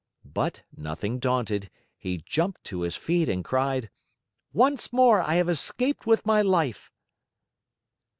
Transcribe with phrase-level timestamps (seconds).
[0.25, 3.91] But, nothing daunted, he jumped to his feet and cried:
[4.51, 6.89] "Once more I have escaped with my life!"